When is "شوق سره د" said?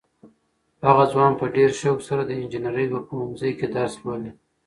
1.79-2.31